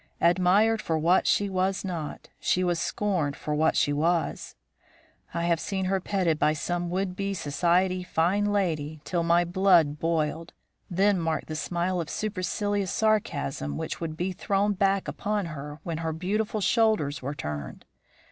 [0.19, 4.55] Admired for what she was not, she was scorned for what she was.
[5.31, 9.99] I have seen her petted by some would be society fine lady till my blood
[9.99, 10.53] boiled,
[10.89, 15.99] then marked the smile of supercilious sarcasm which would be thrown back upon her when
[15.99, 17.85] her beautiful shoulders were turned.